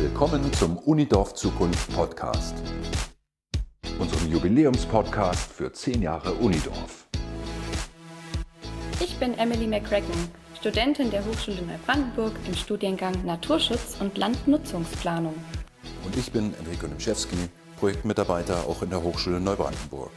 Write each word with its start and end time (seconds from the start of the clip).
Willkommen 0.00 0.50
zum 0.54 0.78
Unidorf 0.78 1.34
Zukunft 1.34 1.94
Podcast, 1.94 2.54
unserem 3.98 4.32
Jubiläumspodcast 4.32 5.52
für 5.52 5.70
10 5.70 6.00
Jahre 6.00 6.32
Unidorf. 6.32 7.06
Ich 8.98 9.14
bin 9.18 9.34
Emily 9.34 9.66
McCracken, 9.66 10.30
Studentin 10.58 11.10
der 11.10 11.22
Hochschule 11.26 11.60
Neubrandenburg 11.60 12.32
im 12.46 12.54
Studiengang 12.54 13.14
Naturschutz 13.26 13.98
und 14.00 14.16
Landnutzungsplanung. 14.16 15.34
Und 16.06 16.16
ich 16.16 16.32
bin 16.32 16.54
Enrico 16.54 16.86
Nimschewski, 16.86 17.36
Projektmitarbeiter 17.78 18.66
auch 18.66 18.80
in 18.80 18.88
der 18.88 19.02
Hochschule 19.02 19.38
Neubrandenburg. 19.38 20.12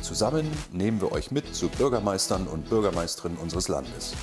Zusammen 0.00 0.50
nehmen 0.72 0.98
wir 1.02 1.12
euch 1.12 1.30
mit 1.30 1.54
zu 1.54 1.68
Bürgermeistern 1.68 2.46
und 2.46 2.70
Bürgermeisterinnen 2.70 3.36
unseres 3.36 3.68
Landes. 3.68 4.14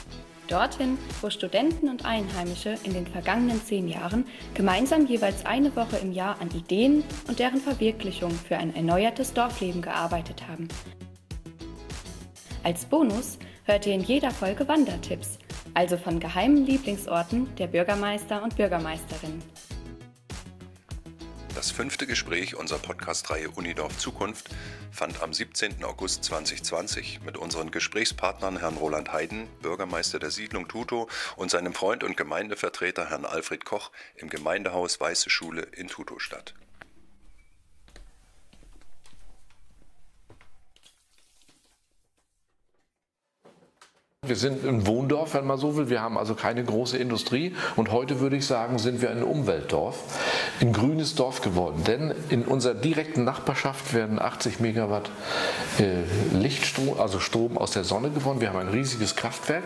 Dorthin, 0.47 0.97
wo 1.21 1.29
Studenten 1.29 1.89
und 1.89 2.05
Einheimische 2.05 2.75
in 2.83 2.93
den 2.93 3.05
vergangenen 3.05 3.61
zehn 3.63 3.87
Jahren 3.87 4.25
gemeinsam 4.53 5.05
jeweils 5.05 5.45
eine 5.45 5.75
Woche 5.75 5.97
im 5.97 6.11
Jahr 6.11 6.41
an 6.41 6.49
Ideen 6.51 7.03
und 7.27 7.39
deren 7.39 7.59
Verwirklichung 7.59 8.31
für 8.31 8.57
ein 8.57 8.75
erneuertes 8.75 9.33
Dorfleben 9.33 9.81
gearbeitet 9.81 10.47
haben. 10.47 10.67
Als 12.63 12.85
Bonus 12.85 13.37
hört 13.65 13.85
ihr 13.85 13.93
in 13.93 14.03
jeder 14.03 14.31
Folge 14.31 14.67
Wandertipps, 14.67 15.37
also 15.73 15.97
von 15.97 16.19
geheimen 16.19 16.65
Lieblingsorten 16.65 17.53
der 17.57 17.67
Bürgermeister 17.67 18.41
und 18.41 18.55
Bürgermeisterinnen. 18.55 19.41
Das 21.67 21.75
fünfte 21.75 22.07
Gespräch 22.07 22.55
unserer 22.55 22.79
Podcast-Reihe 22.79 23.51
Unidorf 23.51 23.97
Zukunft 23.97 24.47
fand 24.89 25.21
am 25.21 25.33
17. 25.33 25.83
August 25.83 26.23
2020 26.23 27.19
mit 27.25 27.35
unseren 27.35 27.71
Gesprächspartnern 27.71 28.59
Herrn 28.59 28.77
Roland 28.77 29.11
Heiden, 29.11 29.49
Bürgermeister 29.61 30.17
der 30.17 30.31
Siedlung 30.31 30.69
Tuto, 30.69 31.09
und 31.35 31.51
seinem 31.51 31.73
Freund 31.73 32.05
und 32.05 32.15
Gemeindevertreter 32.15 33.09
Herrn 33.09 33.25
Alfred 33.25 33.65
Koch 33.65 33.91
im 34.15 34.29
Gemeindehaus 34.29 35.01
Weiße 35.01 35.29
Schule 35.29 35.63
in 35.63 35.89
Tuto 35.89 36.19
statt. 36.19 36.53
Wir 44.27 44.35
sind 44.35 44.65
ein 44.65 44.85
Wohndorf, 44.85 45.35
wenn 45.35 45.47
man 45.47 45.57
so 45.57 45.77
will. 45.77 45.89
Wir 45.89 46.01
haben 46.01 46.17
also 46.17 46.35
keine 46.35 46.63
große 46.63 46.97
Industrie. 46.97 47.55
Und 47.77 47.91
heute 47.91 48.19
würde 48.19 48.35
ich 48.35 48.45
sagen, 48.45 48.77
sind 48.77 49.01
wir 49.01 49.09
ein 49.09 49.23
Umweltdorf, 49.23 49.95
ein 50.61 50.73
grünes 50.73 51.15
Dorf 51.15 51.41
geworden. 51.41 51.83
Denn 51.85 52.13
in 52.29 52.43
unserer 52.43 52.73
direkten 52.73 53.23
Nachbarschaft 53.23 53.93
werden 53.93 54.19
80 54.19 54.59
Megawatt 54.59 55.09
äh, 55.79 56.37
Lichtstrom, 56.37 56.99
also 56.99 57.19
Strom 57.19 57.57
aus 57.57 57.71
der 57.71 57.83
Sonne 57.83 58.09
gewonnen. 58.09 58.41
Wir 58.41 58.49
haben 58.49 58.59
ein 58.59 58.69
riesiges 58.69 59.15
Kraftwerk. 59.15 59.63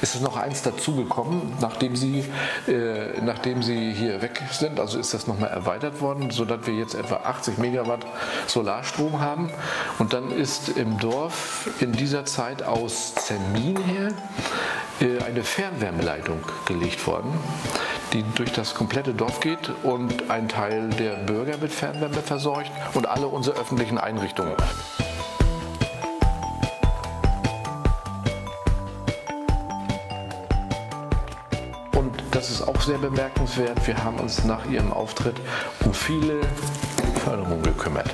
Es 0.00 0.14
ist 0.14 0.22
noch 0.22 0.36
eins 0.36 0.62
dazugekommen, 0.62 1.52
nachdem 1.60 1.96
Sie, 1.96 2.24
äh, 2.66 3.20
nachdem 3.22 3.62
Sie 3.62 3.92
hier 3.92 4.22
weg 4.22 4.42
sind. 4.50 4.80
Also 4.80 4.98
ist 4.98 5.14
das 5.14 5.26
nochmal 5.26 5.50
erweitert 5.50 6.00
worden, 6.00 6.30
sodass 6.30 6.66
wir 6.66 6.74
jetzt 6.74 6.94
etwa 6.94 7.16
80 7.16 7.58
Megawatt 7.58 8.04
Solarstrom 8.46 9.20
haben. 9.20 9.50
Und 9.98 10.12
dann 10.12 10.30
ist 10.30 10.70
im 10.70 10.98
Dorf 10.98 11.68
in 11.80 11.92
dieser 11.92 12.24
Zeit 12.24 12.62
aus 12.62 13.14
Zermin 13.14 13.76
her 13.84 14.12
äh, 15.00 15.22
eine 15.24 15.42
Fernwärmeleitung 15.44 16.40
gelegt 16.66 17.06
worden, 17.06 17.32
die 18.12 18.24
durch 18.34 18.52
das 18.52 18.74
komplette 18.74 19.14
Dorf 19.14 19.40
geht 19.40 19.72
und 19.82 20.30
ein 20.30 20.48
Teil 20.48 20.90
der 20.90 21.14
Bürger 21.16 21.56
mit 21.56 21.72
Fernwärme 21.72 22.22
versorgt 22.22 22.70
und 22.94 23.06
alle 23.08 23.26
unsere 23.26 23.58
öffentlichen 23.58 23.98
Einrichtungen. 23.98 24.54
Und 31.94 32.22
das 32.32 32.50
ist 32.50 32.62
auch 32.62 32.80
sehr 32.80 32.98
bemerkenswert. 32.98 33.86
Wir 33.86 34.02
haben 34.04 34.18
uns 34.18 34.44
nach 34.44 34.66
ihrem 34.66 34.92
Auftritt 34.92 35.36
um 35.84 35.94
viele 35.94 36.40
Förderungen 37.24 37.62
gekümmert. 37.62 38.10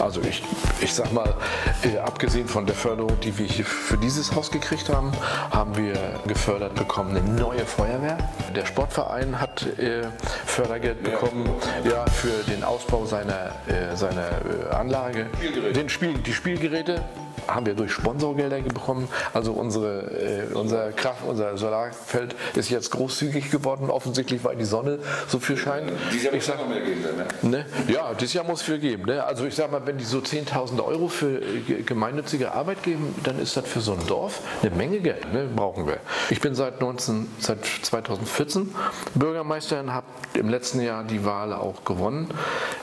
Also 0.00 0.20
ich, 0.22 0.42
ich 0.80 0.92
sag 0.92 1.12
mal, 1.12 1.34
äh, 1.82 1.98
abgesehen 1.98 2.46
von 2.46 2.66
der 2.66 2.74
Förderung, 2.74 3.18
die 3.20 3.36
wir 3.36 3.46
hier 3.46 3.64
für 3.64 3.96
dieses 3.96 4.34
Haus 4.34 4.50
gekriegt 4.50 4.88
haben, 4.88 5.12
haben 5.50 5.76
wir 5.76 5.94
gefördert 6.26 6.74
bekommen 6.74 7.16
eine 7.16 7.28
neue 7.28 7.64
Feuerwehr. 7.64 8.18
Der 8.54 8.66
Sportverein 8.66 9.40
hat 9.40 9.66
äh, 9.78 10.06
Fördergeld 10.46 11.02
bekommen 11.02 11.48
ja, 11.84 12.06
für 12.06 12.44
den 12.50 12.62
Ausbau 12.62 13.06
seiner, 13.06 13.52
äh, 13.66 13.96
seiner 13.96 14.30
äh, 14.70 14.74
Anlage. 14.74 15.26
Den 15.74 15.88
Spiel, 15.88 16.14
die 16.18 16.32
Spielgeräte 16.32 17.02
haben 17.48 17.66
wir 17.66 17.74
durch 17.74 17.92
Sponsorgelder 17.92 18.60
bekommen. 18.60 19.08
Also 19.32 19.52
unsere, 19.52 20.10
äh, 20.10 20.54
unser 20.54 20.92
Kraft, 20.92 21.22
unser 21.26 21.56
Solarfeld 21.56 22.34
ist 22.54 22.70
jetzt 22.70 22.90
großzügig 22.90 23.50
geworden, 23.50 23.90
offensichtlich, 23.90 24.44
weil 24.44 24.56
die 24.56 24.64
Sonne 24.64 24.98
so 25.26 25.38
viel 25.38 25.56
scheint. 25.56 25.90
Dieses 26.12 26.24
Jahr 26.24 26.34
muss 26.34 26.48
es 26.48 26.54
noch 26.54 26.68
mehr 26.68 26.80
geben, 26.80 27.02
ne? 27.42 27.48
ne? 27.50 27.66
Ja, 27.88 28.14
dieses 28.14 28.34
Jahr 28.34 28.44
muss 28.44 28.62
viel 28.62 28.78
geben. 28.78 29.04
Ne? 29.06 29.24
Also 29.24 29.46
ich 29.46 29.54
sag 29.54 29.70
mal, 29.70 29.86
wenn 29.86 29.98
die 29.98 30.04
so 30.04 30.18
10.000 30.18 30.84
Euro 30.84 31.08
für 31.08 31.40
äh, 31.40 31.82
gemeinnützige 31.82 32.52
Arbeit 32.52 32.82
geben, 32.82 33.14
dann 33.24 33.38
ist 33.38 33.56
das 33.56 33.66
für 33.66 33.80
so 33.80 33.92
ein 33.92 34.06
Dorf 34.06 34.40
eine 34.62 34.74
Menge 34.74 35.00
Geld. 35.00 35.32
Ne? 35.32 35.48
Brauchen 35.54 35.86
wir. 35.86 35.98
Ich 36.30 36.40
bin 36.40 36.54
seit, 36.54 36.80
19, 36.80 37.28
seit 37.38 37.64
2014 37.82 38.74
Bürgermeister 39.14 39.80
und 39.80 39.92
habe 39.92 40.06
im 40.34 40.48
letzten 40.48 40.80
Jahr 40.80 41.04
die 41.04 41.24
Wahl 41.24 41.52
auch 41.52 41.84
gewonnen. 41.84 42.28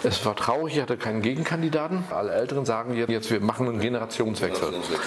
Es 0.03 0.25
war 0.25 0.35
traurig, 0.35 0.75
ich 0.75 0.81
hatte 0.81 0.97
keinen 0.97 1.21
Gegenkandidaten. 1.21 2.03
Alle 2.09 2.31
Älteren 2.31 2.65
sagen 2.65 2.95
jetzt, 2.95 3.31
wir 3.31 3.39
machen 3.39 3.67
einen 3.67 3.79
Generationswechsel. 3.79 4.54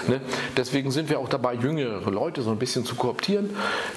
Ne? 0.09 0.21
Deswegen 0.57 0.91
sind 0.91 1.09
wir 1.11 1.19
auch 1.19 1.29
dabei, 1.29 1.55
jüngere 1.55 2.11
Leute 2.11 2.43
so 2.43 2.51
ein 2.51 2.59
bisschen 2.59 2.85
zu 2.85 2.95
kooptieren. 2.95 3.51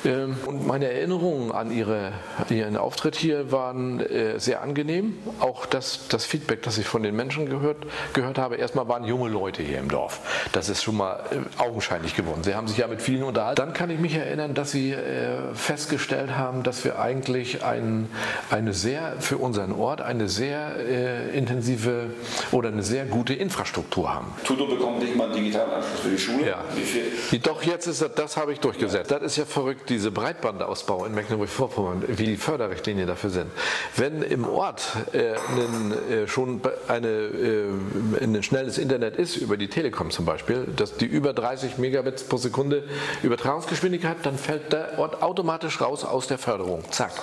Ähm, 0.05 0.35
und 0.45 0.67
meine 0.67 0.91
Erinnerungen 0.91 1.51
an 1.51 1.71
ihre, 1.71 2.13
ihren 2.49 2.77
Auftritt 2.77 3.15
hier 3.15 3.51
waren 3.51 3.99
äh, 3.99 4.39
sehr 4.39 4.61
angenehm. 4.61 5.17
Auch 5.39 5.65
das, 5.65 6.07
das 6.07 6.25
Feedback, 6.25 6.61
das 6.63 6.77
ich 6.77 6.87
von 6.87 7.03
den 7.03 7.15
Menschen 7.15 7.49
gehört, 7.49 7.77
gehört 8.13 8.37
habe, 8.37 8.55
erstmal 8.55 8.87
waren 8.87 9.03
junge 9.03 9.29
Leute 9.29 9.63
hier 9.63 9.79
im 9.79 9.89
Dorf. 9.89 10.19
Das 10.51 10.69
ist 10.69 10.83
schon 10.83 10.97
mal 10.97 11.23
äh, 11.31 11.61
augenscheinlich 11.61 12.15
geworden. 12.15 12.43
Sie 12.43 12.55
haben 12.55 12.67
sich 12.67 12.77
ja 12.77 12.87
mit 12.87 13.01
vielen 13.01 13.23
unterhalten. 13.23 13.61
Dann 13.61 13.73
kann 13.73 13.89
ich 13.89 13.99
mich 13.99 14.15
erinnern, 14.15 14.53
dass 14.53 14.71
sie 14.71 14.91
äh, 14.91 15.53
festgestellt 15.53 16.37
haben, 16.37 16.63
dass 16.63 16.83
wir 16.83 16.99
eigentlich 16.99 17.63
ein, 17.63 18.09
eine 18.49 18.73
sehr, 18.73 19.15
für 19.19 19.37
unseren 19.37 19.71
Ort, 19.71 20.01
eine 20.01 20.29
sehr 20.29 21.31
intensive 21.33 22.11
oder 22.51 22.69
eine 22.69 22.83
sehr 22.83 23.05
gute 23.05 23.33
Infrastruktur 23.33 24.13
haben. 24.13 24.27
Tudo 24.43 24.65
bekommt 24.65 24.99
nicht 24.99 25.15
mal 25.15 25.31
die 25.31 25.40
digitalen 25.41 25.71
Anschluss 25.71 25.99
für 26.01 26.09
die 26.09 26.17
Schule. 26.17 26.47
Ja. 26.47 26.63
Doch 27.43 27.63
jetzt 27.63 27.87
ist 27.87 28.01
das, 28.01 28.13
das 28.15 28.37
habe 28.37 28.53
ich 28.53 28.59
durchgesetzt. 28.59 29.11
Ja. 29.11 29.19
Das 29.19 29.33
ist 29.33 29.37
ja 29.37 29.45
verrückt, 29.45 29.89
diese 29.89 30.11
Breitbandausbau 30.11 31.05
in 31.05 31.13
Mecklenburg-Vorpommern, 31.13 32.03
wie 32.07 32.25
die 32.25 32.37
Förderrichtlinien 32.37 33.07
dafür 33.07 33.29
sind. 33.29 33.51
Wenn 33.95 34.21
im 34.21 34.47
Ort 34.47 34.87
äh, 35.13 35.35
einen, 35.51 35.93
äh, 36.09 36.27
schon 36.27 36.61
eine, 36.87 37.07
äh, 37.07 38.23
ein 38.23 38.43
schnelles 38.43 38.77
Internet 38.77 39.15
ist, 39.17 39.37
über 39.37 39.57
die 39.57 39.67
Telekom 39.67 40.11
zum 40.11 40.25
Beispiel, 40.25 40.67
dass 40.75 40.97
die 40.97 41.05
über 41.05 41.33
30 41.33 41.77
Megabits 41.77 42.23
pro 42.23 42.37
Sekunde 42.37 42.83
Übertragungsgeschwindigkeit, 43.23 44.17
dann 44.23 44.37
fällt 44.37 44.73
der 44.73 44.99
Ort 44.99 45.21
automatisch 45.21 45.81
raus 45.81 46.03
aus 46.03 46.27
der 46.27 46.37
Förderung. 46.37 46.83
Zack. 46.91 47.13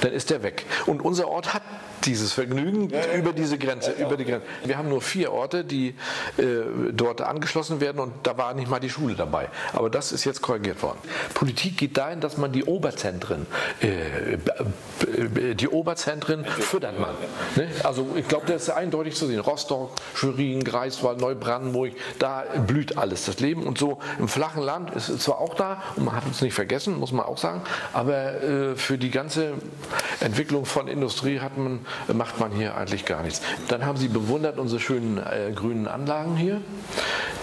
Dann 0.00 0.12
ist 0.12 0.30
der 0.30 0.42
weg. 0.42 0.64
Und 0.86 1.02
unser 1.02 1.28
Ort 1.28 1.54
hat 1.54 1.62
dieses 2.04 2.32
Vergnügen 2.32 2.90
ja, 2.90 3.00
ja, 3.00 3.14
über 3.14 3.32
diese 3.32 3.58
Grenze, 3.58 3.92
über 3.92 4.16
die 4.16 4.24
Grenze. 4.24 4.46
Wir 4.64 4.78
haben 4.78 4.88
nur 4.88 5.02
vier 5.02 5.32
Orte, 5.32 5.64
die 5.64 5.88
äh, 6.36 6.44
dort 6.92 7.20
angeschlossen 7.20 7.80
werden 7.80 8.00
und 8.00 8.12
da 8.22 8.36
war 8.36 8.54
nicht 8.54 8.70
mal 8.70 8.80
die 8.80 8.90
Schule 8.90 9.14
dabei. 9.14 9.48
Aber 9.72 9.90
das 9.90 10.12
ist 10.12 10.24
jetzt 10.24 10.42
korrigiert 10.42 10.82
worden. 10.82 10.98
Politik 11.34 11.76
geht 11.78 11.96
dahin, 11.96 12.20
dass 12.20 12.36
man 12.36 12.52
die 12.52 12.64
Oberzentren, 12.64 13.46
äh, 13.80 15.54
die 15.54 15.68
Oberzentren 15.68 16.44
fördert 16.44 16.98
man. 16.98 17.14
Ne? 17.56 17.68
Also 17.84 18.06
ich 18.16 18.26
glaube, 18.28 18.46
das 18.46 18.64
ist 18.64 18.70
eindeutig 18.70 19.14
zu 19.14 19.26
sehen. 19.26 19.40
Rostock, 19.40 19.92
Schwerin, 20.14 20.64
Greifswald, 20.64 21.20
Neubrandenburg, 21.20 21.92
da 22.18 22.44
blüht 22.66 22.98
alles 22.98 23.26
das 23.26 23.40
Leben 23.40 23.64
und 23.64 23.78
so 23.78 23.98
im 24.18 24.28
flachen 24.28 24.62
Land 24.62 24.94
ist 24.94 25.08
es 25.08 25.22
zwar 25.22 25.38
auch 25.38 25.54
da 25.54 25.82
und 25.96 26.04
man 26.04 26.14
hat 26.14 26.24
es 26.30 26.40
nicht 26.42 26.54
vergessen, 26.54 26.98
muss 26.98 27.12
man 27.12 27.26
auch 27.26 27.38
sagen, 27.38 27.62
aber 27.92 28.42
äh, 28.42 28.76
für 28.76 28.98
die 28.98 29.10
ganze 29.10 29.54
Entwicklung 30.20 30.64
von 30.64 30.88
Industrie 30.88 31.40
hat 31.40 31.56
man 31.56 31.80
macht 32.12 32.40
man 32.40 32.52
hier 32.52 32.76
eigentlich 32.76 33.04
gar 33.04 33.22
nichts. 33.22 33.42
Dann 33.68 33.84
haben 33.84 33.96
sie 33.96 34.08
bewundert 34.08 34.58
unsere 34.58 34.80
schönen 34.80 35.18
äh, 35.18 35.52
grünen 35.54 35.88
Anlagen 35.88 36.36
hier. 36.36 36.60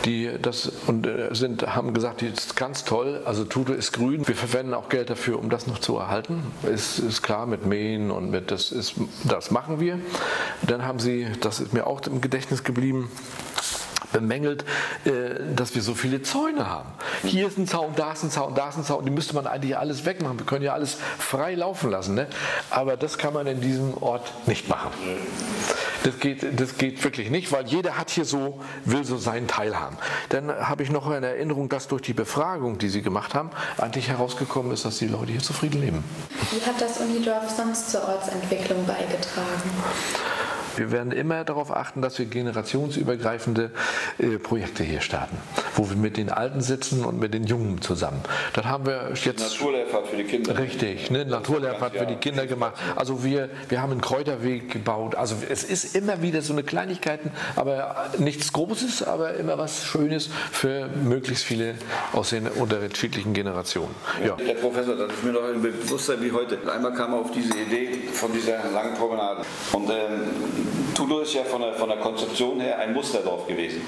Die 0.05 0.29
das 0.41 0.71
und 0.87 1.07
äh, 1.07 1.33
sind, 1.33 1.75
haben 1.75 1.93
gesagt, 1.93 2.21
die 2.21 2.27
ist 2.27 2.55
ganz 2.55 2.83
toll. 2.85 3.21
Also 3.25 3.43
Tuto 3.43 3.73
ist 3.73 3.91
grün. 3.91 4.27
Wir 4.27 4.35
verwenden 4.35 4.73
auch 4.73 4.89
Geld 4.89 5.09
dafür, 5.09 5.39
um 5.39 5.49
das 5.49 5.67
noch 5.67 5.79
zu 5.79 5.97
erhalten. 5.97 6.43
Ist, 6.63 6.99
ist 6.99 7.21
klar 7.21 7.45
mit 7.45 7.65
Mähen 7.65 8.11
und 8.11 8.29
mit 8.29 8.51
das 8.51 8.71
ist 8.71 8.95
das 9.23 9.51
machen 9.51 9.79
wir. 9.79 9.99
Dann 10.61 10.85
haben 10.85 10.99
sie, 10.99 11.27
das 11.41 11.59
ist 11.59 11.73
mir 11.73 11.87
auch 11.87 12.01
im 12.07 12.21
Gedächtnis 12.21 12.63
geblieben, 12.63 13.09
bemängelt, 14.15 14.63
äh, 15.03 15.11
dass 15.55 15.75
wir 15.75 15.81
so 15.81 15.93
viele 15.93 16.21
Zäune 16.21 16.69
haben. 16.69 16.89
Hier 17.23 17.47
ist 17.47 17.57
ein 17.57 17.67
Zaun, 17.67 17.93
da 17.95 18.13
ist 18.13 18.23
ein 18.23 18.31
Zaun, 18.31 18.55
da 18.55 18.69
ist 18.69 18.77
ein 18.77 18.85
Zaun. 18.85 19.03
Die 19.03 19.11
müsste 19.11 19.35
man 19.35 19.45
eigentlich 19.45 19.77
alles 19.77 20.05
wegmachen. 20.05 20.39
Wir 20.39 20.45
können 20.45 20.63
ja 20.63 20.73
alles 20.73 20.97
frei 21.19 21.53
laufen 21.55 21.91
lassen. 21.91 22.15
Ne? 22.15 22.27
Aber 22.69 22.95
das 22.95 23.17
kann 23.17 23.33
man 23.33 23.45
in 23.45 23.59
diesem 23.59 23.93
Ort 24.01 24.31
nicht 24.47 24.69
machen. 24.69 24.91
Das 26.03 26.19
geht, 26.19 26.59
das 26.59 26.77
geht 26.77 27.03
wirklich 27.03 27.29
nicht, 27.29 27.51
weil 27.51 27.65
jeder 27.65 27.97
hat 27.97 28.09
hier 28.09 28.25
so, 28.25 28.61
will 28.85 29.03
so 29.03 29.17
seinen 29.17 29.47
Teil 29.47 29.77
haben. 29.77 29.97
Dann 30.29 30.49
habe 30.49 30.83
ich 30.83 30.91
noch 30.91 31.07
eine 31.07 31.27
Erinnerung, 31.27 31.67
dass 31.67 31.87
durch 31.87 32.03
die 32.03 32.13
Befragung, 32.13 32.77
die 32.77 32.89
Sie 32.89 33.01
gemacht 33.01 33.33
haben, 33.33 33.49
eigentlich 33.77 34.07
herausgekommen 34.07 34.71
ist, 34.71 34.85
dass 34.85 34.99
die 34.99 35.07
Leute 35.07 35.31
hier 35.31 35.41
zufrieden 35.41 35.81
leben. 35.81 36.03
Wie 36.51 36.65
hat 36.65 36.79
das 36.79 36.99
Unidorf 36.99 37.49
sonst 37.49 37.91
zur 37.91 38.07
Ortsentwicklung 38.07 38.85
beigetragen? 38.85 39.71
Wir 40.77 40.91
werden 40.91 41.11
immer 41.11 41.43
darauf 41.43 41.75
achten, 41.75 42.01
dass 42.01 42.19
wir 42.19 42.25
generationsübergreifende 42.25 43.71
äh, 44.17 44.37
Projekte 44.37 44.83
hier 44.83 45.01
starten, 45.01 45.37
wo 45.75 45.89
wir 45.89 45.97
mit 45.97 46.17
den 46.17 46.29
Alten 46.29 46.61
sitzen 46.61 47.05
und 47.05 47.19
mit 47.19 47.33
den 47.33 47.45
Jungen 47.45 47.81
zusammen. 47.81 48.21
Das 48.53 48.65
haben 48.65 48.85
wir 48.85 49.11
jetzt. 49.13 49.39
Naturlehrfahrt 49.39 50.07
für 50.07 50.17
die 50.17 50.23
Kinder. 50.23 50.57
Richtig, 50.57 51.11
ne? 51.11 51.25
Naturlehrfahrt 51.25 51.95
für 51.95 52.05
die 52.05 52.15
Kinder 52.15 52.45
gemacht. 52.45 52.75
Also 52.95 53.23
wir, 53.23 53.49
wir 53.69 53.81
haben 53.81 53.91
einen 53.91 54.01
Kräuterweg 54.01 54.71
gebaut. 54.71 55.15
Also 55.15 55.35
es 55.49 55.63
ist 55.63 55.95
immer 55.95 56.21
wieder 56.21 56.41
so 56.41 56.53
eine 56.53 56.63
Kleinigkeiten, 56.63 57.31
aber 57.55 58.09
nichts 58.17 58.53
Großes, 58.53 59.03
aber 59.03 59.35
immer 59.35 59.57
was 59.57 59.85
Schönes 59.85 60.29
für 60.51 60.87
möglichst 61.03 61.45
viele 61.45 61.75
aus 62.13 62.29
den 62.29 62.47
unterschiedlichen 62.47 63.33
Generationen. 63.33 63.95
Ja. 64.25 64.35
Der 64.35 64.53
Professor, 64.55 64.95
das 64.95 65.11
ist 65.11 65.23
mir 65.23 65.33
noch 65.33 65.43
ein 65.43 65.61
Bewusstsein 65.61 66.21
wie 66.21 66.31
heute. 66.31 66.57
Einmal 66.71 66.93
kam 66.93 67.13
er 67.13 67.19
auf 67.19 67.31
diese 67.31 67.57
Idee 67.57 68.07
von 68.13 68.31
dieser 68.33 68.69
langen 68.71 68.93
Promenade. 68.95 69.41
Und 69.71 69.89
ähm, 69.89 70.64
Tudo 70.95 71.19
ist 71.19 71.33
ja 71.33 71.43
von 71.43 71.61
der, 71.61 71.73
von 71.73 71.89
der 71.89 71.97
Konzeption 71.97 72.61
her 72.61 72.79
ein 72.79 72.93
Musterdorf 72.93 73.45
gewesen. 73.45 73.81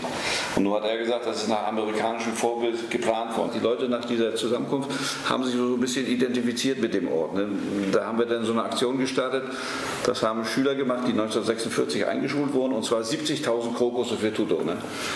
Und 0.57 0.63
nun 0.63 0.73
hat 0.73 0.83
er 0.83 0.97
gesagt, 0.97 1.25
das 1.25 1.43
ist 1.43 1.47
nach 1.47 1.65
amerikanischem 1.67 2.33
Vorbild 2.33 2.91
geplant 2.91 3.37
worden. 3.37 3.51
Die 3.55 3.59
Leute 3.59 3.87
nach 3.87 4.03
dieser 4.03 4.35
Zusammenkunft 4.35 4.89
haben 5.27 5.45
sich 5.45 5.55
so 5.55 5.75
ein 5.75 5.79
bisschen 5.79 6.05
identifiziert 6.05 6.79
mit 6.79 6.93
dem 6.93 7.09
Ort. 7.09 7.33
Ne? 7.33 7.47
Da 7.93 8.07
haben 8.07 8.19
wir 8.19 8.25
dann 8.25 8.43
so 8.43 8.51
eine 8.51 8.63
Aktion 8.63 8.97
gestartet. 8.97 9.43
Das 10.05 10.21
haben 10.21 10.43
Schüler 10.43 10.75
gemacht, 10.75 11.03
die 11.07 11.11
1946 11.11 12.05
eingeschult 12.05 12.53
wurden, 12.53 12.73
und 12.73 12.83
zwar 12.83 13.01
70.000 13.01 13.73
Krokusse 13.73 14.17
für 14.17 14.33
Tudo. 14.33 14.61
Ne? 14.63 14.75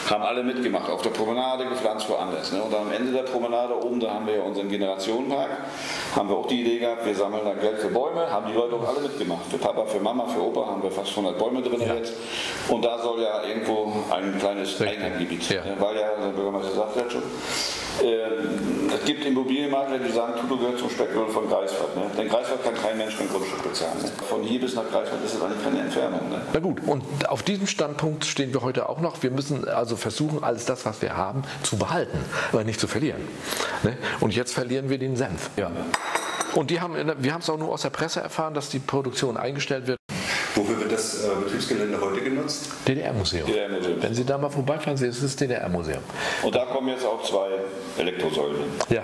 Haben 0.10 0.24
alle 0.24 0.44
mitgemacht, 0.44 0.90
auf 0.90 1.02
der 1.02 1.10
Promenade 1.10 1.66
gepflanzt, 1.66 2.08
woanders. 2.08 2.54
Ne? 2.54 2.64
Und 2.64 2.74
am 2.74 2.90
Ende 2.94 3.12
der 3.12 3.24
Promenade 3.24 3.76
oben, 3.84 4.00
da 4.00 4.14
haben 4.14 4.28
wir 4.28 4.36
ja 4.36 4.44
unseren 4.44 4.70
Generationenpark, 4.70 5.50
haben 6.16 6.30
wir 6.30 6.38
auch 6.38 6.48
die 6.48 6.62
Idee 6.62 6.80
gehabt, 6.80 7.06
wir 7.06 7.16
sammeln 7.16 7.44
da 7.44 7.54
Geld 7.54 7.80
für 7.80 7.90
Bäume, 7.90 8.32
haben 8.32 8.48
die 8.50 8.56
Leute 8.56 8.76
auch 8.76 8.88
alle 8.88 9.02
mitgemacht. 9.02 9.46
Für 9.50 9.58
Papa, 9.58 9.86
für 9.86 10.00
Mama, 10.00 10.26
für 10.28 10.42
Opa 10.42 10.68
haben 10.68 10.82
wir 10.82 10.92
fast 10.92 11.10
100 11.10 11.38
Bäume 11.38 11.62
drin 11.62 11.81
ja. 11.88 11.96
jetzt. 11.96 12.14
Und 12.68 12.84
da 12.84 13.00
soll 13.00 13.22
ja 13.22 13.44
irgendwo 13.44 13.94
ein 14.10 14.38
kleines 14.40 14.82
Einheimgebiet, 14.82 15.50
ja. 15.50 15.62
weil 15.80 15.96
ja, 15.96 16.10
der 16.22 16.32
Bürgermeister 16.32 16.76
sagt 16.76 16.96
ja 16.96 17.10
schon, 17.10 17.24
äh, 18.02 18.96
es 18.96 19.06
gibt 19.06 19.26
Immobilienmakler, 19.26 20.00
die 20.00 20.12
sagen, 20.12 20.34
Tudo 20.40 20.58
gehört 20.58 20.80
zum 20.80 20.90
Speckgürtel 20.90 21.34
von 21.34 21.48
Greifswald. 21.50 21.96
Ne? 21.96 22.04
Denn 22.18 22.30
Greifswald 22.30 22.64
kann 22.64 22.74
kein 22.76 22.98
Mensch 22.98 23.20
ein 23.20 23.30
Grundstück 23.30 23.64
bezahlen. 23.64 24.02
Ne? 24.02 24.12
Von 24.28 24.44
hier 24.44 24.60
bis 24.60 24.76
nach 24.76 24.90
Greifswald 24.90 25.24
ist 25.24 25.36
es 25.36 25.42
eigentlich 25.42 25.64
keine 25.64 25.80
Entfernung. 25.80 26.30
Ne? 26.30 26.42
Na 26.54 26.60
gut, 26.60 26.82
und 26.86 27.30
auf 27.30 27.44
diesem 27.44 27.68
Standpunkt 27.68 28.26
stehen 28.26 28.54
wir 28.54 28.62
heute 28.62 28.90
auch 28.90 29.00
noch. 29.00 29.22
Wir 29.24 29.32
müssen 29.32 29.68
also 29.68 29.96
versuchen, 29.96 30.44
alles 30.44 30.66
das, 30.66 30.86
was 30.86 31.02
wir 31.02 31.16
haben, 31.18 31.44
zu 31.64 31.78
behalten, 31.78 32.18
aber 32.52 32.64
nicht 32.64 32.80
zu 32.80 32.88
verlieren. 32.88 33.22
Ne? 33.84 33.98
Und 34.20 34.36
jetzt 34.36 34.54
verlieren 34.54 34.90
wir 34.90 34.98
den 34.98 35.16
Senf. 35.16 35.50
Ja. 35.58 35.72
Und 36.54 36.70
die 36.70 36.82
haben, 36.82 36.96
wir 37.20 37.34
haben 37.34 37.42
es 37.42 37.50
auch 37.50 37.58
nur 37.58 37.70
aus 37.70 37.84
der 37.84 37.92
Presse 37.92 38.20
erfahren, 38.20 38.54
dass 38.54 38.70
die 38.70 38.80
Produktion 38.80 39.38
eingestellt 39.38 39.88
wird. 39.88 40.01
Wofür 40.56 40.80
wird 40.80 40.92
das 40.92 41.24
äh, 41.24 41.30
Betriebsgelände 41.44 42.00
heute 42.02 42.22
genutzt? 42.22 42.70
DDR-Museum. 42.88 43.46
DDR 43.48 43.70
Wenn 44.02 44.14
Sie 44.14 44.26
da 44.26 44.38
mal 44.38 44.50
vorbeifahren, 44.50 44.98
sehen 44.98 45.12
Sie 45.12 45.22
das 45.22 45.36
DDR-Museum. 45.36 46.02
Und 46.44 46.56
da 46.56 46.66
kommen 46.66 46.90
jetzt 46.90 47.06
auch 47.06 47.24
zwei 47.24 47.48
Elektrosäulen. 47.98 48.62
Ja, 48.90 49.04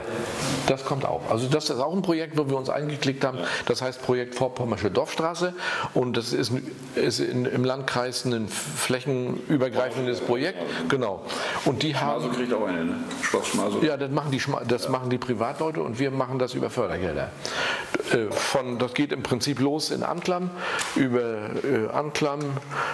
das 0.67 0.83
kommt 0.83 1.05
auch. 1.05 1.21
Also 1.29 1.47
das 1.47 1.69
ist 1.69 1.79
auch 1.79 1.93
ein 1.93 2.01
Projekt, 2.01 2.37
wo 2.37 2.49
wir 2.49 2.57
uns 2.57 2.69
eingeklickt 2.69 3.23
haben. 3.23 3.37
Ja. 3.37 3.45
Das 3.65 3.81
heißt 3.81 4.01
Projekt 4.01 4.35
Vorpommersche 4.35 4.91
Dorfstraße. 4.91 5.53
Und 5.93 6.17
das 6.17 6.33
ist, 6.33 6.51
ist 6.95 7.19
in, 7.19 7.45
im 7.45 7.63
Landkreis 7.63 8.25
ein 8.25 8.47
flächenübergreifendes 8.49 10.19
Projekt. 10.21 10.59
Genau. 10.89 11.23
Und 11.65 11.83
die 11.83 11.95
haben. 11.95 12.21
Schmaso 12.21 12.35
kriegt 12.35 12.53
auch 12.53 12.67
eine, 12.67 12.85
ne? 12.85 12.95
Schloss 13.21 13.47
Schmaso. 13.47 13.81
Ja, 13.81 13.95
das 13.95 14.11
machen 14.11 14.31
die, 14.31 14.41
das 14.67 14.85
ja. 14.85 14.89
machen 14.89 15.09
die 15.09 15.17
Privatleute 15.17 15.81
und 15.81 15.99
wir 15.99 16.11
machen 16.11 16.39
das 16.39 16.53
über 16.53 16.69
Fördergelder. 16.69 17.29
Äh, 18.11 18.31
von, 18.31 18.79
das 18.79 18.93
geht 18.93 19.11
im 19.11 19.23
Prinzip 19.23 19.59
los 19.59 19.91
in 19.91 20.03
Anklam, 20.03 20.49
über 20.95 21.36
äh, 21.63 21.87
Anklam, 21.91 22.39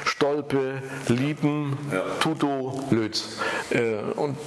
Stolpe, 0.05 0.81
Liepen, 1.07 1.77
ja. 1.91 2.01
Tuto, 2.19 2.83
Lötz. 2.91 3.39
Äh, 3.73 3.95
und 4.15 4.37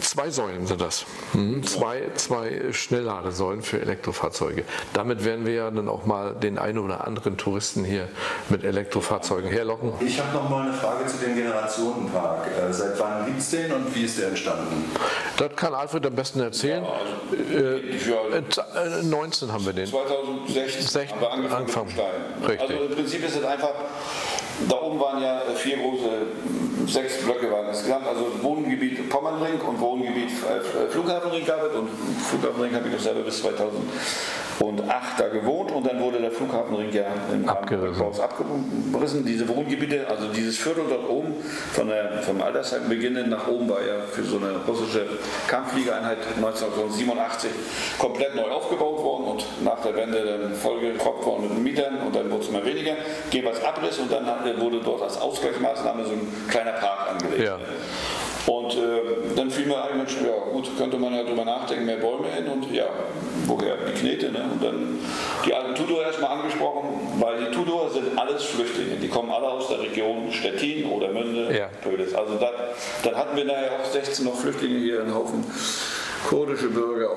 zwei 0.00 0.30
Säulen 0.30 0.66
sind 0.66 0.80
das. 0.80 1.04
Mhm. 1.34 1.62
Zwei, 1.64 2.02
zwei 2.14 2.72
Schnellladesäulen 2.72 3.62
für 3.62 3.80
Elektrofahrzeuge. 3.80 4.64
Damit 4.92 5.24
werden 5.24 5.44
wir 5.46 5.54
ja 5.54 5.70
dann 5.70 5.88
auch 5.88 6.06
mal 6.06 6.34
den 6.34 6.58
einen 6.58 6.78
oder 6.78 7.06
anderen 7.06 7.36
Touristen 7.36 7.84
hier 7.84 8.08
mit 8.48 8.64
Elektrofahrzeugen 8.64 9.50
herlocken. 9.50 9.92
Ich 10.00 10.18
habe 10.20 10.32
noch 10.32 10.48
mal 10.48 10.62
eine 10.66 10.72
Frage 10.72 11.06
zu 11.06 11.18
dem 11.18 11.34
Generationenpark. 11.34 12.46
Äh, 12.46 12.72
seit 12.72 12.98
wann 12.98 13.26
gibt 13.26 13.40
es 13.40 13.50
den 13.50 13.72
und 13.72 13.94
wie 13.94 14.04
ist 14.04 14.18
der 14.18 14.28
entstanden? 14.28 14.84
Das 15.36 15.54
kann 15.56 15.74
Alfred 15.74 16.06
am 16.06 16.14
besten 16.14 16.40
erzählen. 16.40 16.84
Ja, 16.84 18.16
also, 18.32 19.00
äh, 19.00 19.02
19 19.02 19.52
haben 19.52 19.66
wir 19.66 19.72
den. 19.72 19.86
2016 19.86 21.10
haben 21.10 21.20
wir 21.20 21.30
angefangen, 21.30 21.60
angefangen. 21.60 21.86
mit 21.86 21.94
Stein. 21.94 22.50
Richtig. 22.50 22.70
Also 22.70 22.84
im 22.84 22.94
Prinzip 22.94 23.24
ist 23.24 23.36
es 23.36 23.44
einfach, 23.44 23.72
da 24.68 24.80
oben 24.80 25.00
waren 25.00 25.22
ja 25.22 25.42
vier 25.56 25.76
große, 25.76 26.08
sechs 26.86 27.18
Blöcke 27.22 27.50
waren 27.50 27.68
insgesamt, 27.68 28.06
also 28.06 28.26
Wohngebiet 28.42 29.08
Pommernring 29.08 29.60
und 29.60 29.80
Wohngebiet 29.80 30.30
äh, 30.30 30.90
Flughafenring 30.90 31.44
gab 31.44 31.62
es 31.62 31.76
und 31.76 31.88
Flughafenring 32.30 32.74
habe 32.74 32.88
ich 32.88 32.94
noch 32.94 33.00
selber 33.00 33.22
bis 33.22 33.40
2000 33.40 33.72
und 34.60 34.88
acht 34.88 35.18
da 35.18 35.28
gewohnt 35.28 35.72
und 35.72 35.86
dann 35.86 36.00
wurde 36.00 36.20
der 36.20 36.30
Flughafenring 36.30 36.92
ja 36.92 37.04
im 37.32 37.48
abgerissen. 37.48 38.06
abgerissen. 38.20 39.24
Diese 39.24 39.48
Wohngebiete, 39.48 40.06
also 40.08 40.28
dieses 40.28 40.58
Viertel 40.58 40.84
dort 40.88 41.08
oben, 41.08 41.34
von 41.72 41.88
der, 41.88 42.22
vom 42.22 42.40
Altersheim 42.40 42.88
beginnend 42.88 43.30
nach 43.30 43.48
oben 43.48 43.68
war 43.68 43.80
ja 43.80 44.00
für 44.10 44.22
so 44.22 44.36
eine 44.36 44.56
russische 44.66 45.06
Kampffliegereinheit 45.48 46.18
1987 46.36 47.50
komplett 47.98 48.34
neu 48.34 48.50
aufgebaut 48.50 49.02
worden 49.02 49.24
und 49.24 49.64
nach 49.64 49.80
der 49.82 49.96
Wende 49.96 50.24
dann 50.24 50.54
vollgekroppt 50.54 51.24
worden 51.26 51.42
mit 51.42 51.50
den 51.56 51.62
Mietern 51.62 51.98
und 52.06 52.14
dann 52.14 52.30
wurde 52.30 52.42
es 52.42 52.48
immer 52.48 52.64
weniger. 52.64 52.94
Als 53.44 53.62
Abriss 53.62 53.98
und 53.98 54.10
dann 54.10 54.26
wurde 54.58 54.80
dort 54.82 55.02
als 55.02 55.20
Ausgleichsmaßnahme 55.20 56.04
so 56.04 56.12
ein 56.12 56.32
kleiner 56.48 56.73
Park 56.80 57.10
angelegt. 57.12 57.44
Ja. 57.44 57.58
Und 58.46 58.74
äh, 58.74 59.36
dann 59.36 59.50
fiel 59.50 59.66
mir 59.66 59.82
ein, 59.82 59.96
Mensch, 59.96 60.16
ja 60.22 60.52
gut, 60.52 60.68
könnte 60.76 60.98
man 60.98 61.14
ja 61.14 61.22
drüber 61.22 61.46
nachdenken, 61.46 61.86
mehr 61.86 61.96
Bäume 61.96 62.28
hin 62.28 62.46
und 62.46 62.70
ja, 62.70 62.84
woher 63.46 63.76
die 63.76 63.98
Knete. 63.98 64.30
Ne? 64.32 64.44
Und 64.52 64.62
dann 64.62 64.98
die 65.46 65.54
alten 65.54 65.74
Tudor 65.74 66.02
erstmal 66.02 66.38
angesprochen, 66.38 67.00
weil 67.20 67.46
die 67.46 67.50
Tudor 67.50 67.88
sind 67.90 68.18
alles 68.18 68.42
Flüchtlinge. 68.44 68.96
Die 68.96 69.08
kommen 69.08 69.30
alle 69.30 69.48
aus 69.48 69.68
der 69.68 69.80
Region 69.80 70.30
Stettin 70.30 70.90
oder 70.90 71.08
Münde, 71.08 71.56
ja. 71.56 71.68
Pödes. 71.82 72.14
Also 72.14 72.34
da, 72.34 72.50
dann 73.02 73.16
hatten 73.16 73.36
wir 73.36 73.46
nachher 73.46 73.72
auch 73.80 73.90
16 73.90 74.26
noch 74.26 74.34
Flüchtlinge 74.34 74.78
hier 74.78 75.00
in 75.00 75.14
Haufen 75.14 75.42
kurdische 76.24 76.68
Bürger 76.68 77.10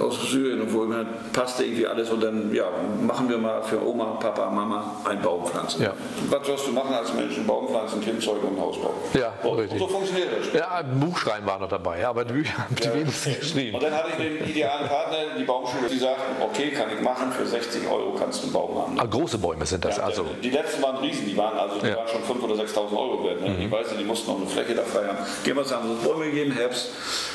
aus 0.00 0.30
Syrien 0.30 0.60
und 0.60 0.72
wo 0.72 0.84
immer 0.84 1.04
passte 1.32 1.64
irgendwie 1.64 1.86
alles 1.86 2.10
und 2.10 2.22
dann 2.22 2.52
ja, 2.52 2.64
machen 3.00 3.28
wir 3.28 3.38
mal 3.38 3.62
für 3.62 3.84
Oma, 3.84 4.16
Papa, 4.20 4.50
Mama 4.50 4.96
ein 5.04 5.22
Baum 5.22 5.46
pflanzen. 5.46 5.82
Ja. 5.82 5.94
Was 6.28 6.46
sollst 6.46 6.66
du 6.66 6.72
machen 6.72 6.92
als 6.92 7.12
Mensch? 7.14 7.38
Baum 7.46 7.68
pflanzen, 7.68 8.00
Kind 8.00 8.22
zeugen 8.22 8.48
und 8.48 8.60
Haus 8.60 8.76
bauen. 8.76 8.94
Ja, 9.14 9.32
und, 9.48 9.58
richtig. 9.58 9.78
so 9.78 9.86
funktioniert 9.86 10.28
das. 10.36 10.52
Ja, 10.52 10.76
ein 10.76 11.00
Buchschreiben 11.00 11.46
war 11.46 11.58
noch 11.58 11.68
dabei, 11.68 12.06
aber 12.06 12.24
die 12.24 12.32
Bücher 12.32 12.58
haben 12.58 12.74
die 12.74 12.84
ja. 12.84 12.94
wenigsten 12.94 13.38
geschrieben. 13.38 13.74
Und 13.76 13.82
dann 13.82 13.94
hatte 13.94 14.10
ich 14.10 14.16
den 14.16 14.48
idealen 14.48 14.88
Partner, 14.88 15.18
die 15.38 15.44
Baumschule, 15.44 15.88
die 15.88 15.98
sagten, 15.98 16.42
okay, 16.42 16.70
kann 16.70 16.88
ich 16.94 17.00
machen, 17.00 17.32
für 17.32 17.46
60 17.46 17.88
Euro 17.88 18.14
kannst 18.18 18.40
du 18.40 18.44
einen 18.44 18.52
Baum 18.52 18.76
haben. 18.76 19.00
Ah, 19.00 19.06
große 19.06 19.38
Bäume 19.38 19.64
sind 19.64 19.84
das 19.84 19.96
ja, 19.96 20.04
also. 20.04 20.26
Die 20.42 20.50
letzten 20.50 20.82
waren 20.82 20.96
riesen, 20.96 21.26
die 21.26 21.36
waren 21.36 21.56
also 21.56 21.78
die 21.80 21.88
ja. 21.88 21.96
waren 21.96 22.08
schon 22.08 22.22
5.000 22.22 22.42
oder 22.42 22.62
6.000 22.62 22.92
Euro 22.92 23.24
wert. 23.24 23.40
Ne? 23.40 23.50
Mhm. 23.50 23.62
Ich 23.62 23.70
weiß 23.70 23.88
nicht, 23.90 24.00
die 24.00 24.04
mussten 24.04 24.30
noch 24.30 24.38
eine 24.38 24.46
Fläche 24.46 24.74
da 24.74 24.82
frei 24.82 25.06
haben. 25.06 25.18
Gehen 25.44 25.54
wir 25.54 25.60
uns 25.60 25.70
so 25.70 26.08
Bäume 26.08 26.26
gegeben, 26.26 26.52
Herbst, 26.52 26.90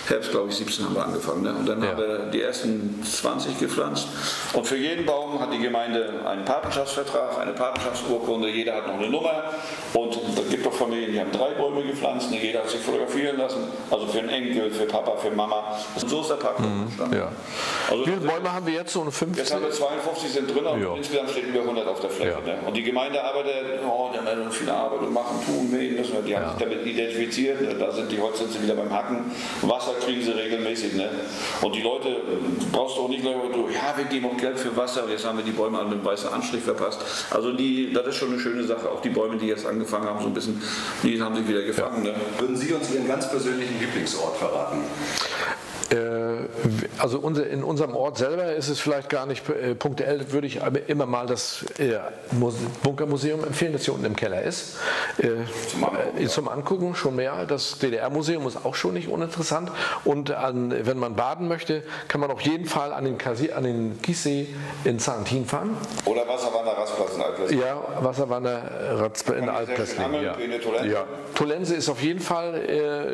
Herbst 0.08 0.32
glaube 0.32 0.50
ich 0.50 0.56
17 0.56 0.86
haben 0.86 0.96
wir 0.96 1.05
angefangen. 1.06 1.44
Ne? 1.44 1.54
Und 1.54 1.68
dann 1.68 1.82
ja. 1.82 1.90
haben 1.90 1.98
wir 1.98 2.18
die 2.32 2.42
ersten 2.42 3.02
20 3.04 3.60
gepflanzt. 3.60 4.08
Und 4.54 4.68
für 4.68 4.78
jeden 4.78 5.06
Baum 5.06 5.40
hat 5.40 5.54
die 5.54 5.60
Gemeinde 5.60 6.22
einen 6.26 6.46
Patenschaftsvertrag, 6.46 7.40
eine 7.40 7.54
Patenschaftsurkunde, 7.54 8.50
jeder 8.50 8.76
hat 8.76 8.88
noch 8.88 9.00
eine 9.00 9.10
Nummer. 9.10 9.44
Und 9.94 10.20
Familien, 10.76 11.12
die 11.12 11.20
haben 11.20 11.32
drei 11.32 11.52
Bäume 11.52 11.84
gepflanzt, 11.84 12.32
und 12.32 12.42
jeder 12.42 12.60
hat 12.60 12.70
sich 12.70 12.82
fotografieren 12.82 13.38
lassen. 13.38 13.64
Also 13.90 14.08
für 14.08 14.20
einen 14.20 14.30
Enkel, 14.30 14.72
für 14.72 14.86
Papa, 14.86 15.16
für 15.18 15.32
Mama. 15.32 15.78
Und 16.00 16.10
so 16.10 16.22
ist 16.22 16.30
der 16.30 16.36
Park 16.36 16.60
mhm. 16.60 16.88
Ja. 17.14 17.32
Also 17.90 18.06
Wie 18.06 18.12
viele 18.12 18.22
Bäume 18.22 18.54
haben 18.54 18.66
wir 18.66 18.74
jetzt? 18.74 18.94
So 18.94 19.04
50? 19.04 19.38
Jetzt 19.38 19.54
haben 19.54 19.64
wir 19.64 19.72
52 19.72 20.32
sind 20.32 20.54
drin 20.54 20.66
und 20.66 20.82
ja. 20.82 20.96
insgesamt 20.96 21.30
stehen 21.30 21.50
über 21.50 21.62
100 21.62 21.88
auf 21.88 22.00
der 22.00 22.10
Fläche. 22.10 22.32
Ja. 22.46 22.54
Ne? 22.54 22.60
Und 22.66 22.76
die 22.76 22.84
Gemeinde 22.84 23.24
arbeitet, 23.24 23.82
oh, 23.86 24.10
die 24.14 24.18
haben 24.18 24.28
ja 24.28 24.50
viel 24.50 24.70
Arbeit 24.70 25.00
und 25.00 25.14
machen, 25.14 25.40
tun, 25.46 25.72
mähen, 25.72 25.96
müssen 25.96 26.14
wir. 26.14 26.22
Die 26.22 26.36
haben 26.36 26.58
sich 26.58 26.68
damit 26.68 26.86
identifiziert. 26.86 27.62
Ne? 27.62 27.76
Da 27.76 27.92
sind 27.92 28.12
die 28.12 28.20
heute 28.20 28.38
sind 28.38 28.52
sie 28.52 28.64
wieder 28.64 28.76
beim 28.76 28.92
Hacken. 28.92 29.32
Wasser 29.62 29.94
kriegen 30.04 30.22
sie 30.22 30.32
regelmäßig. 30.32 30.94
Ne? 30.94 31.10
Und 31.62 31.76
die 31.76 31.82
Leute 31.82 32.18
brauchst 32.72 32.98
du 32.98 33.02
auch 33.02 33.10
nicht 33.10 33.22
gleich, 33.22 33.36
ja, 33.36 33.98
wir 33.98 34.06
geben 34.06 34.28
auch 34.28 34.38
Geld 34.38 34.60
für 34.60 34.76
Wasser, 34.76 35.04
jetzt 35.10 35.26
haben 35.26 35.38
wir 35.38 35.46
die 35.46 35.52
Bäume 35.52 35.80
an 35.80 35.88
einem 35.88 36.04
weißen 36.04 36.30
Anstrich 36.30 36.64
verpasst. 36.64 37.02
Also 37.32 37.54
die, 37.54 37.92
das 37.94 38.08
ist 38.08 38.16
schon 38.18 38.30
eine 38.32 38.40
schöne 38.40 38.64
Sache. 38.64 38.90
Auch 38.90 39.02
die 39.02 39.10
Bäume, 39.10 39.38
die 39.38 39.48
jetzt 39.48 39.66
angefangen 39.66 40.08
haben, 40.08 40.22
so 40.22 40.28
ein 40.28 40.34
bisschen, 40.34 40.62
die 41.04 41.22
haben 41.22 41.36
sich 41.36 41.48
wieder 41.48 41.64
gefangen. 41.64 42.06
Ja. 42.06 42.12
Ne? 42.12 42.18
Würden 42.40 42.58
Sie 42.58 42.74
uns 42.74 42.92
Ihren 42.92 43.08
ganz 43.08 43.30
persönlichen 43.30 43.80
Lieblingsort 43.80 44.38
verraten? 44.38 44.84
Äh, 45.92 46.48
also 46.98 47.20
in 47.20 47.64
unserem 47.64 47.96
Ort 47.96 48.18
selber 48.18 48.54
ist 48.54 48.70
es 48.70 48.80
vielleicht 48.80 49.10
gar 49.10 49.26
nicht 49.26 49.48
äh, 49.50 49.76
punktuell, 49.76 50.32
würde 50.32 50.48
ich 50.48 50.64
aber 50.64 50.90
immer 50.90 51.06
mal 51.06 51.28
das 51.28 51.66
äh, 51.78 52.00
Bunkermuseum 52.84 53.44
empfehlen, 53.44 53.74
das 53.74 53.86
hier 53.86 53.94
unten 53.94 54.06
im 54.06 54.16
Keller 54.16 54.42
ist. 54.42 54.78
Zum 55.70 55.84
Angucken, 55.84 56.28
zum 56.28 56.48
Angucken 56.50 56.96
schon 56.96 57.16
mehr. 57.16 57.46
Das 57.46 57.78
DDR-Museum 57.80 58.48
ist 58.48 58.66
auch 58.66 58.76
schon 58.76 58.94
nicht 58.94 59.08
uninteressant. 59.08 59.72
Und 60.04 60.32
an, 60.32 60.74
wenn 60.86 60.98
man 60.98 61.16
baden 61.16 61.48
möchte, 61.48 61.84
kann 62.08 62.22
man 62.22 62.32
auf 62.32 62.42
jeden 62.42 62.66
Fall 62.66 62.92
an 62.94 63.06
den, 63.06 63.18
Kasi, 63.18 63.52
an 63.52 63.64
den 63.64 64.02
Gießsee 64.02 64.48
in 64.84 65.00
Sarntin 65.00 65.46
fahren. 65.46 65.78
Oder 66.06 66.28
Wasserwanner 66.28 66.72
Rastplatz 66.72 67.16
in 67.16 67.22
Altplässling. 67.22 67.60
Ja, 67.60 67.82
Wasserwanner 68.02 68.62
Rastplatz 69.00 69.38
in 69.38 69.50
Altplässling. 69.50 70.14
Ja. 70.24 70.86
ja. 70.86 71.04
Tolense 71.36 71.76
ist 71.76 71.90
auf 71.90 72.02
jeden 72.02 72.20
Fall 72.20 72.54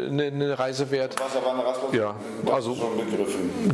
eine, 0.10 0.24
eine 0.26 0.60
Reise 0.60 0.90
wert. 0.92 1.20
Wasserwanner 1.20 1.66
Rastplatz? 1.66 1.94
Ja, 1.94 2.16
also 2.52 2.61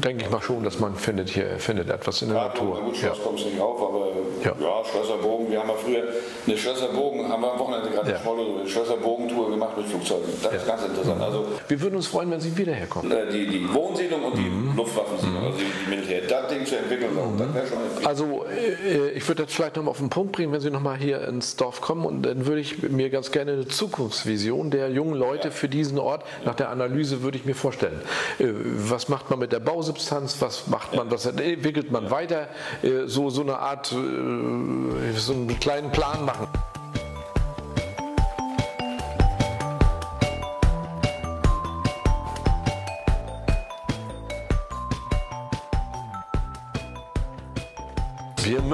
denke 0.04 0.24
ich 0.24 0.30
mal 0.30 0.42
schon, 0.42 0.64
dass 0.64 0.80
man 0.80 0.96
findet 0.96 1.30
hier 1.30 1.60
findet 1.60 1.90
etwas 1.90 2.22
in 2.22 2.30
der 2.30 2.38
ja, 2.38 2.48
Natur. 2.48 2.82
Gut, 2.82 2.98
Schloss 2.98 3.18
ja. 3.18 3.24
kommst 3.24 3.46
nicht 3.46 3.60
auf, 3.60 3.82
aber 3.82 4.08
ja. 4.44 4.54
ja, 4.60 4.84
Schlösserbogen, 4.90 5.52
wir 5.52 5.60
haben 5.60 5.70
ja 5.70 5.76
früher 5.76 6.04
eine 6.46 6.58
Schlösserbogen, 6.58 7.30
haben 7.30 7.42
wir 7.42 7.54
am 7.54 7.60
Wochenende 7.60 7.90
gerade 7.90 8.12
ja. 8.12 8.18
eine 8.18 8.68
Schlösserbogentour 8.68 9.50
gemacht 9.52 9.78
mit 9.78 9.88
Flugzeugen. 9.88 10.26
Das 10.42 10.52
ja. 10.52 10.58
ist 10.58 10.68
ganz 10.68 10.84
interessant. 10.84 11.22
Also, 11.22 11.46
wir 11.68 11.82
würden 11.82 11.96
uns 11.96 12.08
freuen, 12.08 12.32
wenn 12.32 12.40
Sie 12.40 12.56
wieder 12.58 12.74
herkommen. 12.74 13.12
Äh, 13.12 13.32
die, 13.32 13.48
die 13.48 13.74
Wohnsiedlung 13.74 14.24
und 14.24 14.38
die 14.38 14.50
mhm. 14.50 14.76
Luftwaffensiedlung, 14.76 15.42
mhm. 15.42 15.48
also 15.48 15.60
die 15.60 15.90
Militär, 15.90 16.22
das 16.28 16.48
Ding 16.48 16.66
zu 16.66 16.78
entwickeln, 16.78 17.12
mhm. 17.14 17.38
das 17.38 17.54
wäre 17.54 17.68
schon 17.68 18.06
Also 18.06 18.46
äh, 18.46 19.10
ich 19.12 19.28
würde 19.28 19.46
das 19.46 19.54
vielleicht 19.54 19.76
nochmal 19.76 19.92
auf 19.92 20.00
den 20.00 20.10
Punkt 20.10 20.32
bringen, 20.34 20.52
wenn 20.52 20.62
Sie 20.62 20.72
nochmal 20.72 20.98
hier 20.98 21.28
ins 21.28 21.56
Dorf 21.56 21.82
kommen 21.82 22.06
und 22.06 22.24
dann 22.24 22.46
würde 22.46 22.62
ich 22.62 22.84
mir 22.84 23.10
ganz 23.10 23.32
gerne 23.32 23.54
eine 23.54 23.68
Zukunftsvision 23.68 24.72
der 24.72 24.90
jungen 24.90 25.16
Leute 25.16 25.52
für 25.52 25.70
diesen 25.70 26.00
Ort, 26.00 26.24
nach 26.46 26.56
der 26.56 26.70
Analyse 26.70 27.22
würde 27.22 27.38
ich 27.38 27.46
mir 27.46 27.56
vorstellen. 27.56 28.02
Was 28.80 29.10
macht 29.10 29.30
man 29.30 29.40
mit 29.40 29.52
der 29.52 29.60
Bausubstanz, 29.60 30.40
was 30.40 30.68
macht 30.68 30.96
man, 30.96 31.10
was 31.10 31.26
entwickelt 31.26 31.92
man 31.92 32.12
weiter, 32.12 32.48
äh, 32.84 33.08
so, 33.08 33.32
so 33.32 33.42
eine 33.42 33.58
Art, 33.58 33.92
äh, 33.92 35.14
so 35.16 35.34
einen 35.34 35.60
kleinen 35.60 35.92
Plan 35.92 36.24
machen. 36.26 36.48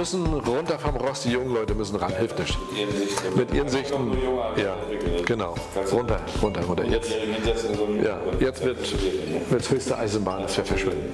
Müssen 0.04 0.26
runter 0.26 0.78
vom 0.78 0.98
Rost, 0.98 1.24
die 1.24 1.30
jungen 1.30 1.54
Leute 1.54 1.74
müssen 1.74 1.96
ran, 1.96 2.14
hilft 2.14 2.38
nicht. 2.38 2.58
Mit 3.38 3.54
ihren 3.54 3.70
Sichten. 3.70 4.12
Ja, 4.58 4.76
genau. 5.26 5.56
Runter, 5.94 6.20
runter, 6.42 6.62
runter. 6.66 6.84
Jetzt, 6.84 7.10
ja, 8.04 8.20
jetzt 8.38 8.66
wird, 8.66 9.50
wird 9.50 9.72
höchste 9.72 9.98
Eisenbahn, 9.98 10.42
das 10.42 10.58
wir 10.58 10.66
verschwinden. 10.66 11.14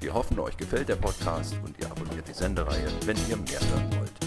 Wir 0.00 0.12
hoffen, 0.12 0.38
euch 0.38 0.56
gefällt 0.58 0.90
der 0.90 0.96
Podcast 0.96 1.54
und 1.64 1.80
ihr 1.80 1.90
abonniert 1.90 2.28
die 2.28 2.34
Sendereihe, 2.34 2.88
wenn 3.06 3.16
ihr 3.26 3.38
mehr 3.38 3.60
hören 3.72 3.90
wollt. 3.98 4.25